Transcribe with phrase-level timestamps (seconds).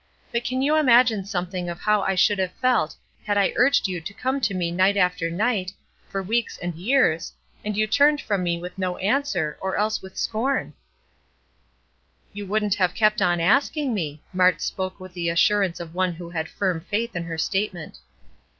[0.31, 4.01] But can you imagine something of how I should have felt had I urged you
[4.01, 5.73] to come to me night after night,
[6.09, 7.31] for weeks and years,
[7.63, 10.73] and you had turned from me with no answer, or else with scorn?"
[12.33, 16.31] "You wouldn't have kept on asking me." Mart spoke with the assurance of one who
[16.31, 17.99] had firm faith in her statement.